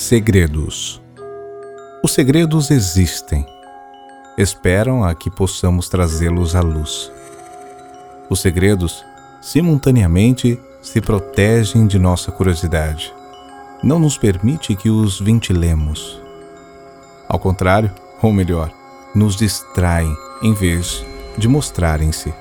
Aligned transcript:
Segredos. 0.00 1.02
Os 2.04 2.12
segredos 2.12 2.70
existem. 2.70 3.44
Esperam 4.38 5.02
a 5.02 5.12
que 5.12 5.28
possamos 5.28 5.88
trazê-los 5.88 6.54
à 6.54 6.60
luz. 6.60 7.10
Os 8.30 8.38
segredos, 8.38 9.04
simultaneamente, 9.42 10.56
se 10.80 11.00
protegem 11.00 11.88
de 11.88 11.98
nossa 11.98 12.30
curiosidade. 12.30 13.12
Não 13.82 13.98
nos 13.98 14.16
permite 14.16 14.76
que 14.76 14.88
os 14.88 15.18
ventilemos. 15.18 16.22
Ao 17.28 17.40
contrário, 17.40 17.90
ou 18.22 18.32
melhor, 18.32 18.72
nos 19.16 19.34
distraem 19.34 20.16
em 20.40 20.54
vez 20.54 21.04
de 21.36 21.48
mostrarem-se. 21.48 22.32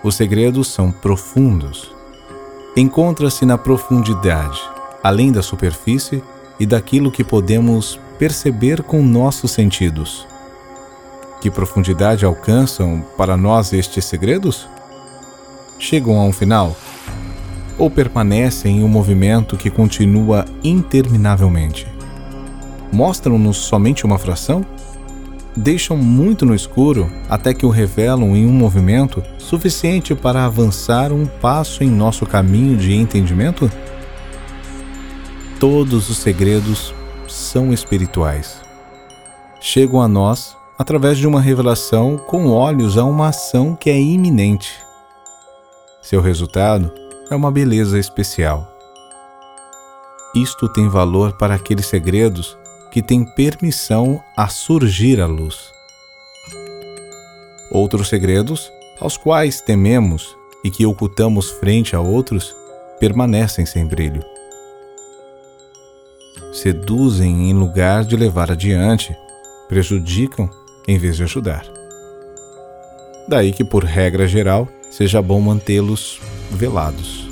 Os 0.00 0.14
segredos 0.14 0.68
são 0.68 0.92
profundos. 0.92 1.90
Encontra-se 2.76 3.44
na 3.44 3.58
profundidade 3.58 4.76
além 5.06 5.30
da 5.30 5.40
superfície 5.40 6.20
e 6.58 6.66
daquilo 6.66 7.10
que 7.10 7.24
podemos 7.24 8.00
perceber 8.18 8.82
com 8.82 9.02
nossos 9.02 9.50
sentidos. 9.50 10.26
Que 11.40 11.50
profundidade 11.50 12.24
alcançam 12.24 13.04
para 13.16 13.36
nós 13.36 13.72
estes 13.72 14.04
segredos? 14.04 14.68
Chegam 15.78 16.18
a 16.18 16.24
um 16.24 16.32
final? 16.32 16.74
Ou 17.78 17.90
permanecem 17.90 18.78
em 18.78 18.84
um 18.84 18.88
movimento 18.88 19.56
que 19.56 19.70
continua 19.70 20.46
interminavelmente? 20.64 21.86
Mostram-nos 22.90 23.58
somente 23.58 24.06
uma 24.06 24.18
fração? 24.18 24.64
Deixam 25.54 25.96
muito 25.96 26.44
no 26.46 26.54
escuro 26.54 27.10
até 27.28 27.52
que 27.52 27.66
o 27.66 27.70
revelam 27.70 28.34
em 28.34 28.46
um 28.46 28.52
movimento 28.52 29.22
suficiente 29.38 30.14
para 30.14 30.44
avançar 30.44 31.12
um 31.12 31.26
passo 31.26 31.84
em 31.84 31.90
nosso 31.90 32.26
caminho 32.26 32.76
de 32.76 32.94
entendimento? 32.94 33.70
Todos 35.58 36.10
os 36.10 36.18
segredos 36.18 36.94
são 37.26 37.72
espirituais. 37.72 38.60
Chegam 39.60 40.00
a 40.00 40.08
nós 40.08 40.56
através 40.78 41.16
de 41.16 41.26
uma 41.26 41.40
revelação 41.40 42.18
com 42.18 42.48
olhos 42.48 42.98
a 42.98 43.04
uma 43.04 43.28
ação 43.28 43.74
que 43.74 43.88
é 43.88 43.98
iminente. 43.98 44.70
Seu 46.02 46.20
resultado 46.20 46.92
é 47.30 47.34
uma 47.34 47.50
beleza 47.50 47.98
especial. 47.98 48.70
Isto 50.34 50.68
tem 50.68 50.88
valor 50.88 51.32
para 51.38 51.54
aqueles 51.54 51.86
segredos 51.86 52.56
que 52.90 53.02
têm 53.02 53.24
permissão 53.24 54.22
a 54.36 54.48
surgir 54.48 55.20
à 55.20 55.26
luz. 55.26 55.72
Outros 57.70 58.08
segredos, 58.08 58.70
aos 59.00 59.16
quais 59.16 59.60
tememos 59.62 60.36
e 60.62 60.70
que 60.70 60.84
ocultamos 60.84 61.50
frente 61.52 61.96
a 61.96 62.00
outros, 62.00 62.54
permanecem 63.00 63.64
sem 63.64 63.86
brilho 63.86 64.35
seduzem 66.52 67.50
em 67.50 67.52
lugar 67.52 68.04
de 68.04 68.16
levar 68.16 68.50
adiante, 68.50 69.16
prejudicam 69.68 70.48
em 70.88 70.98
vez 70.98 71.16
de 71.16 71.22
ajudar. 71.24 71.64
Daí 73.28 73.52
que, 73.52 73.64
por 73.64 73.84
regra 73.84 74.26
geral, 74.26 74.68
seja 74.90 75.20
bom 75.20 75.40
mantê-los 75.40 76.20
velados. 76.50 77.28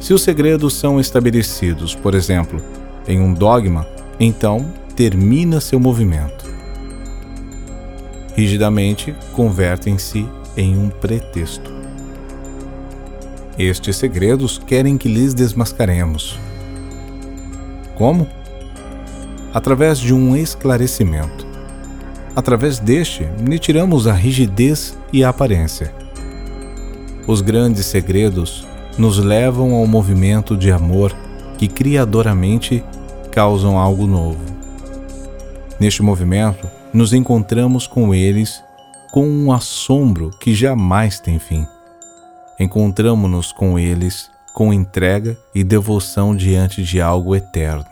Se 0.00 0.12
os 0.12 0.22
segredos 0.22 0.74
são 0.74 0.98
estabelecidos, 0.98 1.94
por 1.94 2.14
exemplo, 2.14 2.60
em 3.06 3.20
um 3.20 3.32
dogma, 3.32 3.86
então 4.18 4.72
termina 4.96 5.60
seu 5.60 5.78
movimento. 5.78 6.44
Rigidamente 8.34 9.14
convertem-se 9.32 10.26
em 10.56 10.76
um 10.76 10.88
pretexto. 10.88 11.70
Estes 13.58 13.96
segredos 13.96 14.58
querem 14.58 14.98
que 14.98 15.08
lhes 15.08 15.34
desmascaremos 15.34 16.38
como? 17.92 18.26
Através 19.52 19.98
de 19.98 20.12
um 20.14 20.36
esclarecimento. 20.36 21.46
Através 22.34 22.78
deste, 22.78 23.28
lhe 23.46 23.58
tiramos 23.58 24.06
a 24.06 24.12
rigidez 24.12 24.96
e 25.12 25.22
a 25.22 25.28
aparência. 25.28 25.92
Os 27.26 27.40
grandes 27.40 27.86
segredos 27.86 28.66
nos 28.98 29.18
levam 29.18 29.74
ao 29.74 29.86
movimento 29.86 30.56
de 30.56 30.72
amor 30.72 31.14
que 31.58 31.68
criadoramente 31.68 32.82
causam 33.30 33.78
algo 33.78 34.06
novo. 34.06 34.40
Neste 35.78 36.02
movimento, 36.02 36.68
nos 36.92 37.12
encontramos 37.12 37.86
com 37.86 38.14
eles 38.14 38.62
com 39.12 39.26
um 39.28 39.52
assombro 39.52 40.30
que 40.40 40.54
jamais 40.54 41.20
tem 41.20 41.38
fim. 41.38 41.66
Encontramos-nos 42.58 43.52
com 43.52 43.78
eles 43.78 44.31
com 44.52 44.72
entrega 44.72 45.38
e 45.54 45.64
devoção 45.64 46.34
diante 46.36 46.82
de 46.82 47.00
algo 47.00 47.34
eterno. 47.34 47.86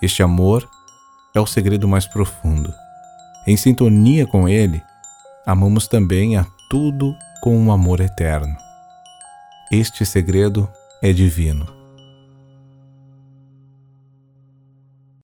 Este 0.00 0.22
amor 0.22 0.68
é 1.34 1.40
o 1.40 1.46
segredo 1.46 1.86
mais 1.86 2.06
profundo. 2.06 2.72
Em 3.46 3.56
sintonia 3.56 4.26
com 4.26 4.48
ele, 4.48 4.82
amamos 5.46 5.86
também 5.86 6.36
a 6.36 6.46
tudo 6.68 7.14
com 7.40 7.56
um 7.56 7.72
amor 7.72 8.00
eterno. 8.00 8.56
Este 9.70 10.04
segredo 10.04 10.68
é 11.02 11.12
divino. 11.12 11.81